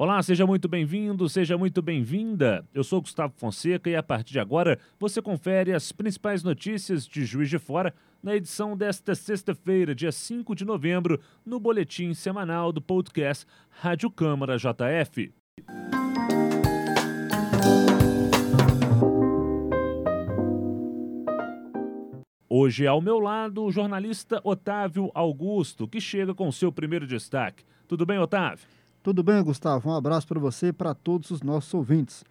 Olá, 0.00 0.22
seja 0.22 0.46
muito 0.46 0.68
bem-vindo, 0.68 1.28
seja 1.28 1.58
muito 1.58 1.82
bem-vinda. 1.82 2.64
Eu 2.72 2.84
sou 2.84 3.00
Gustavo 3.00 3.34
Fonseca 3.36 3.90
e 3.90 3.96
a 3.96 4.02
partir 4.02 4.30
de 4.30 4.38
agora 4.38 4.78
você 4.96 5.20
confere 5.20 5.72
as 5.72 5.90
principais 5.90 6.44
notícias 6.44 7.04
de 7.04 7.24
Juiz 7.24 7.50
de 7.50 7.58
Fora 7.58 7.92
na 8.22 8.36
edição 8.36 8.76
desta 8.76 9.16
sexta-feira, 9.16 9.96
dia 9.96 10.12
5 10.12 10.54
de 10.54 10.64
novembro, 10.64 11.20
no 11.44 11.58
boletim 11.58 12.14
semanal 12.14 12.70
do 12.70 12.80
podcast 12.80 13.44
Rádio 13.70 14.08
Câmara 14.08 14.56
JF. 14.56 15.34
Hoje 22.48 22.86
ao 22.86 23.00
meu 23.00 23.18
lado 23.18 23.64
o 23.64 23.72
jornalista 23.72 24.40
Otávio 24.44 25.10
Augusto, 25.12 25.88
que 25.88 26.00
chega 26.00 26.32
com 26.32 26.52
seu 26.52 26.70
primeiro 26.70 27.04
destaque. 27.04 27.64
Tudo 27.88 28.06
bem, 28.06 28.20
Otávio? 28.20 28.77
Tudo 29.08 29.22
bem, 29.22 29.42
Gustavo? 29.42 29.88
Um 29.88 29.94
abraço 29.94 30.28
para 30.28 30.38
você 30.38 30.66
e 30.66 30.72
para 30.72 30.92
todos 30.92 31.30
os 31.30 31.40
nossos 31.40 31.72
ouvintes. 31.72 32.22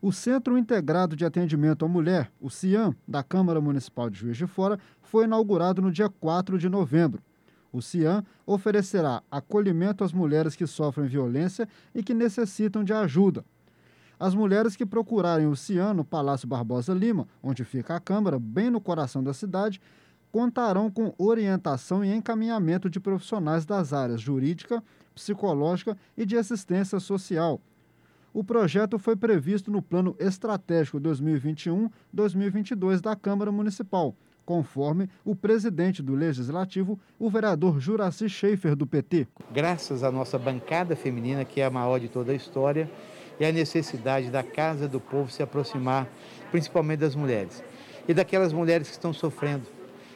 O 0.00 0.12
Centro 0.12 0.56
Integrado 0.56 1.16
de 1.16 1.24
Atendimento 1.24 1.84
à 1.84 1.88
Mulher, 1.88 2.30
o 2.40 2.48
CIAM, 2.48 2.94
da 3.08 3.24
Câmara 3.24 3.60
Municipal 3.60 4.08
de 4.08 4.20
Juiz 4.20 4.36
de 4.36 4.46
Fora, 4.46 4.78
foi 5.00 5.24
inaugurado 5.24 5.82
no 5.82 5.90
dia 5.90 6.08
4 6.08 6.60
de 6.60 6.68
novembro. 6.68 7.20
O 7.72 7.82
CIAM 7.82 8.24
oferecerá 8.46 9.20
acolhimento 9.28 10.04
às 10.04 10.12
mulheres 10.12 10.54
que 10.54 10.64
sofrem 10.64 11.08
violência 11.08 11.68
e 11.92 12.04
que 12.04 12.14
necessitam 12.14 12.84
de 12.84 12.92
ajuda. 12.92 13.44
As 14.16 14.32
mulheres 14.32 14.76
que 14.76 14.86
procurarem 14.86 15.48
o 15.48 15.56
CIAM 15.56 15.92
no 15.92 16.04
Palácio 16.04 16.46
Barbosa 16.46 16.94
Lima, 16.94 17.26
onde 17.42 17.64
fica 17.64 17.96
a 17.96 18.00
Câmara, 18.00 18.38
bem 18.38 18.70
no 18.70 18.80
coração 18.80 19.24
da 19.24 19.34
cidade, 19.34 19.80
contarão 20.30 20.88
com 20.88 21.12
orientação 21.18 22.04
e 22.04 22.14
encaminhamento 22.14 22.88
de 22.88 23.00
profissionais 23.00 23.66
das 23.66 23.92
áreas 23.92 24.20
jurídica, 24.20 24.80
psicológica 25.14 25.96
e 26.16 26.24
de 26.24 26.36
assistência 26.36 27.00
social. 27.00 27.60
O 28.34 28.42
projeto 28.42 28.98
foi 28.98 29.14
previsto 29.14 29.70
no 29.70 29.82
Plano 29.82 30.16
Estratégico 30.18 30.98
2021-2022 31.00 33.00
da 33.00 33.14
Câmara 33.14 33.52
Municipal, 33.52 34.16
conforme 34.46 35.08
o 35.22 35.36
presidente 35.36 36.02
do 36.02 36.14
Legislativo, 36.14 36.98
o 37.18 37.28
vereador 37.28 37.78
Juraci 37.78 38.28
Schaefer, 38.28 38.74
do 38.74 38.86
PT. 38.86 39.28
Graças 39.52 40.02
à 40.02 40.10
nossa 40.10 40.38
bancada 40.38 40.96
feminina, 40.96 41.44
que 41.44 41.60
é 41.60 41.66
a 41.66 41.70
maior 41.70 42.00
de 42.00 42.08
toda 42.08 42.32
a 42.32 42.34
história, 42.34 42.90
e 43.38 43.44
a 43.44 43.52
necessidade 43.52 44.30
da 44.30 44.42
Casa 44.42 44.88
do 44.88 44.98
Povo 44.98 45.30
se 45.30 45.42
aproximar, 45.42 46.08
principalmente 46.50 47.00
das 47.00 47.14
mulheres, 47.14 47.62
e 48.08 48.14
daquelas 48.14 48.52
mulheres 48.52 48.88
que 48.88 48.94
estão 48.94 49.12
sofrendo 49.12 49.66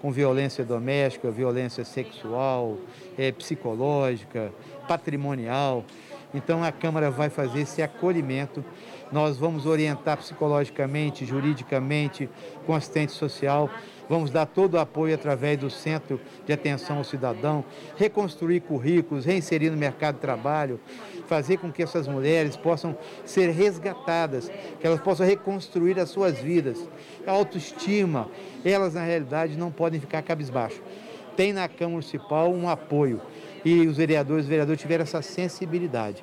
com 0.00 0.10
violência 0.10 0.64
doméstica, 0.64 1.30
violência 1.30 1.84
sexual, 1.84 2.78
é, 3.16 3.32
psicológica, 3.32 4.52
patrimonial. 4.86 5.84
Então 6.32 6.62
a 6.62 6.70
Câmara 6.70 7.10
vai 7.10 7.30
fazer 7.30 7.60
esse 7.60 7.82
acolhimento. 7.82 8.64
Nós 9.10 9.38
vamos 9.38 9.64
orientar 9.64 10.18
psicologicamente, 10.18 11.24
juridicamente, 11.24 12.28
com 12.66 12.74
assistente 12.74 13.12
social. 13.12 13.70
Vamos 14.08 14.30
dar 14.30 14.46
todo 14.46 14.74
o 14.74 14.78
apoio 14.78 15.14
através 15.14 15.58
do 15.58 15.70
Centro 15.70 16.20
de 16.46 16.52
Atenção 16.52 16.98
ao 16.98 17.04
Cidadão, 17.04 17.64
reconstruir 17.96 18.60
currículos, 18.60 19.24
reinserir 19.24 19.70
no 19.70 19.76
mercado 19.76 20.16
de 20.16 20.20
trabalho, 20.20 20.80
fazer 21.26 21.58
com 21.58 21.70
que 21.70 21.82
essas 21.82 22.08
mulheres 22.08 22.56
possam 22.56 22.96
ser 23.24 23.50
resgatadas, 23.50 24.50
que 24.80 24.86
elas 24.86 25.00
possam 25.00 25.26
reconstruir 25.26 25.98
as 25.98 26.08
suas 26.08 26.38
vidas. 26.38 26.88
A 27.26 27.32
autoestima, 27.32 28.28
elas 28.64 28.94
na 28.94 29.02
realidade 29.02 29.58
não 29.58 29.70
podem 29.70 30.00
ficar 30.00 30.22
cabisbaixo. 30.22 30.82
Tem 31.36 31.52
na 31.52 31.68
Câmara 31.68 31.92
Municipal 31.92 32.50
um 32.50 32.68
apoio 32.68 33.20
e 33.64 33.86
os 33.86 33.96
vereadores 33.96 34.46
e 34.46 34.48
vereadores 34.48 34.80
tiveram 34.80 35.02
essa 35.02 35.22
sensibilidade. 35.22 36.22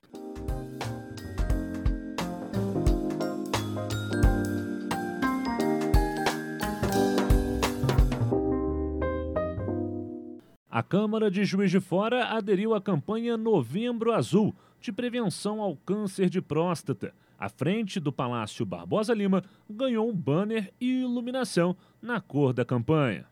A 10.69 10.83
Câmara 10.83 11.31
de 11.31 11.45
Juiz 11.45 11.71
de 11.71 11.79
Fora 11.79 12.25
aderiu 12.25 12.75
à 12.75 12.81
campanha 12.81 13.37
Novembro 13.37 14.11
Azul 14.11 14.53
de 14.81 14.91
prevenção 14.91 15.61
ao 15.61 15.77
câncer 15.77 16.29
de 16.29 16.41
próstata. 16.41 17.13
À 17.39 17.47
frente 17.47 17.97
do 17.99 18.11
Palácio 18.11 18.65
Barbosa 18.65 19.13
Lima, 19.13 19.41
ganhou 19.69 20.09
um 20.09 20.13
banner 20.13 20.73
e 20.79 21.01
iluminação 21.01 21.77
na 22.01 22.19
cor 22.19 22.51
da 22.53 22.65
campanha. 22.65 23.25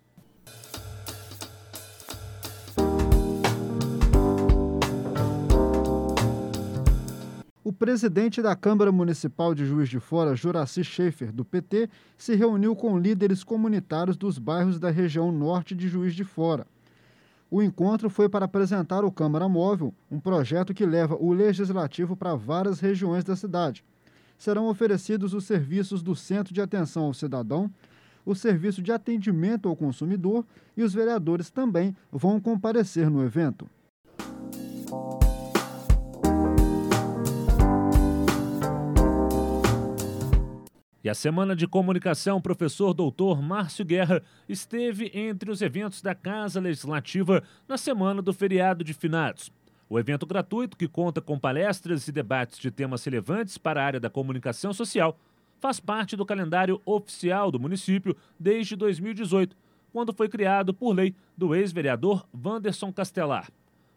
O 7.66 7.72
presidente 7.72 8.41
da 8.41 8.57
Câmara 8.57 8.91
Municipal 8.91 9.56
de 9.56 9.66
Juiz 9.66 9.88
de 9.88 9.97
Fora, 9.97 10.35
Juraci 10.35 10.84
Schaefer, 10.84 11.31
do 11.31 11.46
PT, 11.46 11.90
se 12.18 12.35
reuniu 12.35 12.75
com 12.75 13.00
líderes 13.00 13.41
comunitários 13.41 14.18
dos 14.18 14.38
bairros 14.38 14.78
da 14.78 14.90
região 14.90 15.31
norte 15.31 15.73
de 15.73 15.88
Juiz 15.88 16.13
de 16.13 16.25
Fora. 16.25 16.68
O 17.50 17.63
encontro 17.63 18.09
foi 18.09 18.28
para 18.28 18.44
apresentar 18.44 19.06
o 19.06 19.12
Câmara 19.12 19.47
Móvel, 19.47 19.94
um 20.12 20.19
projeto 20.19 20.73
que 20.73 20.85
leva 20.85 21.16
o 21.16 21.31
legislativo 21.31 22.18
para 22.18 22.35
várias 22.35 22.81
regiões 22.81 23.23
da 23.23 23.34
cidade. 23.34 23.81
Serão 24.38 24.68
oferecidos 24.68 25.34
os 25.34 25.46
serviços 25.46 26.03
do 26.03 26.18
Centro 26.18 26.53
de 26.53 26.59
Atenção 26.59 27.06
ao 27.06 27.13
Cidadão, 27.13 27.72
o 28.25 28.35
serviço 28.35 28.81
de 28.81 28.91
atendimento 28.91 29.69
ao 29.69 29.75
consumidor 29.75 30.46
e 30.75 30.84
os 30.84 30.94
vereadores 30.94 31.50
também 31.50 31.96
vão 32.12 32.41
comparecer 32.41 33.09
no 33.09 33.23
evento. 33.23 33.69
E 41.03 41.09
a 41.09 41.14
Semana 41.14 41.53
de 41.53 41.68
Comunicação, 41.68 42.40
professor 42.40 42.94
doutor 42.94 43.41
Márcio 43.41 43.84
Guerra, 43.84 44.24
esteve 44.47 45.12
entre 45.14 45.52
os 45.52 45.62
eventos 45.62 46.02
da 46.02 46.16
Casa 46.16 46.62
Legislativa 46.62 47.44
na 47.68 47.78
semana 47.78 48.22
do 48.22 48.31
feriado 48.31 48.86
de 48.86 48.94
finados. 48.94 49.52
O 49.90 50.00
evento 50.00 50.25
gratuito, 50.25 50.78
que 50.78 50.88
conta 50.88 51.19
com 51.19 51.38
palestras 51.38 52.08
e 52.08 52.12
debates 52.14 52.58
de 52.58 52.72
temas 52.72 53.03
relevantes 53.03 53.58
para 53.58 53.81
a 53.81 53.86
área 53.86 54.00
da 54.00 54.09
comunicação 54.09 54.72
social, 54.72 55.19
faz 55.59 55.78
parte 55.78 56.16
do 56.16 56.25
calendário 56.25 56.81
oficial 56.86 57.52
do 57.52 57.59
município 57.59 58.16
desde 58.40 58.78
2018, 58.78 59.58
quando 59.91 60.14
foi 60.14 60.30
criado 60.30 60.74
por 60.74 60.94
lei 60.94 61.14
do 61.38 61.53
ex-vereador 61.53 62.25
Wanderson 62.34 62.94
Castelar. 62.94 63.50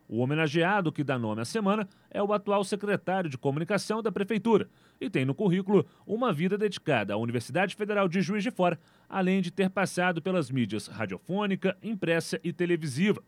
O 0.08 0.18
homenageado 0.18 0.92
que 0.92 1.02
dá 1.02 1.18
nome 1.18 1.42
à 1.42 1.44
semana 1.44 1.88
é 2.10 2.22
o 2.22 2.32
atual 2.32 2.62
secretário 2.62 3.28
de 3.28 3.36
comunicação 3.36 4.02
da 4.02 4.12
Prefeitura 4.12 4.68
e 5.00 5.10
tem 5.10 5.24
no 5.24 5.34
currículo 5.34 5.84
uma 6.06 6.32
vida 6.32 6.56
dedicada 6.56 7.14
à 7.14 7.16
Universidade 7.16 7.74
Federal 7.74 8.08
de 8.08 8.20
Juiz 8.22 8.42
de 8.42 8.50
Fora, 8.50 8.78
além 9.08 9.42
de 9.42 9.50
ter 9.50 9.68
passado 9.68 10.22
pelas 10.22 10.50
mídias 10.50 10.86
radiofônica, 10.86 11.76
impressa 11.82 12.40
e 12.44 12.52
televisiva. 12.52 13.22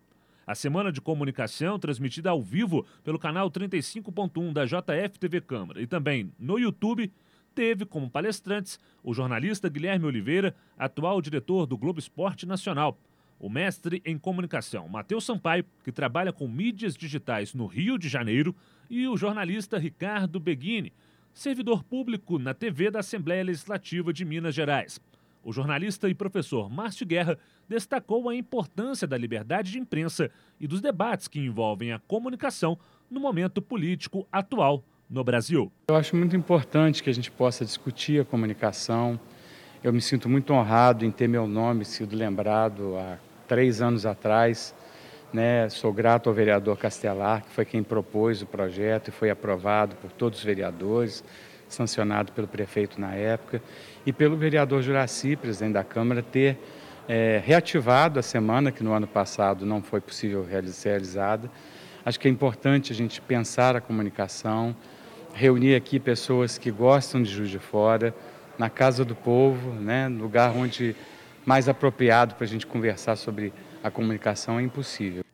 A 0.46 0.54
Semana 0.54 0.90
de 0.90 1.00
Comunicação, 1.00 1.78
transmitida 1.78 2.30
ao 2.30 2.42
vivo 2.42 2.86
pelo 3.04 3.18
canal 3.18 3.50
35.1 3.50 4.52
da 4.52 4.64
JF 4.64 5.18
TV 5.18 5.40
Câmara 5.40 5.82
e 5.82 5.86
também 5.86 6.32
no 6.38 6.58
YouTube, 6.58 7.12
teve 7.54 7.84
como 7.84 8.08
palestrantes 8.08 8.78
o 9.02 9.12
jornalista 9.12 9.68
Guilherme 9.68 10.06
Oliveira, 10.06 10.54
atual 10.78 11.20
diretor 11.20 11.66
do 11.66 11.76
Globo 11.76 11.98
Esporte 11.98 12.46
Nacional 12.46 12.96
o 13.38 13.48
mestre 13.48 14.02
em 14.04 14.18
comunicação 14.18 14.88
Matheus 14.88 15.24
Sampaio, 15.24 15.64
que 15.84 15.92
trabalha 15.92 16.32
com 16.32 16.48
mídias 16.48 16.96
digitais 16.96 17.54
no 17.54 17.66
Rio 17.66 17.98
de 17.98 18.08
Janeiro, 18.08 18.54
e 18.90 19.06
o 19.06 19.16
jornalista 19.16 19.78
Ricardo 19.78 20.40
Beguini, 20.40 20.92
servidor 21.32 21.84
público 21.84 22.38
na 22.38 22.54
TV 22.54 22.90
da 22.90 23.00
Assembleia 23.00 23.44
Legislativa 23.44 24.12
de 24.12 24.24
Minas 24.24 24.54
Gerais. 24.54 25.00
O 25.44 25.52
jornalista 25.52 26.08
e 26.08 26.14
professor 26.14 26.68
Márcio 26.68 27.06
Guerra 27.06 27.38
destacou 27.68 28.28
a 28.28 28.34
importância 28.34 29.06
da 29.06 29.16
liberdade 29.16 29.72
de 29.72 29.78
imprensa 29.78 30.30
e 30.58 30.66
dos 30.66 30.80
debates 30.80 31.28
que 31.28 31.38
envolvem 31.38 31.92
a 31.92 31.98
comunicação 31.98 32.78
no 33.10 33.20
momento 33.20 33.62
político 33.62 34.26
atual 34.32 34.82
no 35.08 35.22
Brasil. 35.22 35.70
Eu 35.88 35.96
acho 35.96 36.16
muito 36.16 36.36
importante 36.36 37.02
que 37.02 37.08
a 37.08 37.14
gente 37.14 37.30
possa 37.30 37.64
discutir 37.64 38.20
a 38.20 38.24
comunicação. 38.24 39.18
Eu 39.82 39.92
me 39.92 40.00
sinto 40.00 40.28
muito 40.28 40.52
honrado 40.52 41.04
em 41.04 41.10
ter 41.10 41.28
meu 41.28 41.46
nome 41.46 41.84
sido 41.84 42.16
lembrado 42.16 42.96
há 42.96 43.16
três 43.48 43.82
anos 43.82 44.06
atrás. 44.06 44.74
Né, 45.30 45.68
sou 45.68 45.92
grato 45.92 46.30
ao 46.30 46.34
vereador 46.34 46.78
Castelar, 46.78 47.42
que 47.42 47.50
foi 47.50 47.64
quem 47.66 47.82
propôs 47.82 48.40
o 48.40 48.46
projeto 48.46 49.08
e 49.08 49.10
foi 49.10 49.28
aprovado 49.28 49.94
por 49.96 50.10
todos 50.10 50.38
os 50.38 50.44
vereadores, 50.44 51.22
sancionado 51.68 52.32
pelo 52.32 52.48
prefeito 52.48 52.98
na 52.98 53.14
época, 53.14 53.60
e 54.06 54.12
pelo 54.12 54.38
vereador 54.38 54.80
Juraci, 54.80 55.36
presidente 55.36 55.74
da 55.74 55.84
Câmara, 55.84 56.22
ter 56.22 56.56
é, 57.06 57.42
reativado 57.44 58.18
a 58.18 58.22
semana, 58.22 58.72
que 58.72 58.82
no 58.82 58.92
ano 58.92 59.06
passado 59.06 59.66
não 59.66 59.82
foi 59.82 60.00
possível 60.00 60.46
ser 60.72 60.88
realizada. 60.88 61.50
Acho 62.06 62.18
que 62.18 62.26
é 62.26 62.30
importante 62.30 62.90
a 62.90 62.94
gente 62.94 63.20
pensar 63.20 63.76
a 63.76 63.82
comunicação, 63.82 64.74
reunir 65.34 65.74
aqui 65.74 66.00
pessoas 66.00 66.56
que 66.56 66.70
gostam 66.70 67.22
de 67.22 67.30
Juiz 67.30 67.50
de 67.50 67.58
Fora, 67.58 68.14
na 68.58 68.68
Casa 68.68 69.04
do 69.04 69.14
Povo, 69.14 69.72
né, 69.72 70.08
lugar 70.08 70.50
onde 70.50 70.96
mais 71.48 71.66
apropriado 71.66 72.34
para 72.34 72.44
a 72.44 72.46
gente 72.46 72.66
conversar 72.66 73.16
sobre 73.16 73.54
a 73.82 73.90
comunicação 73.90 74.58
é 74.58 74.62
impossível. 74.62 75.24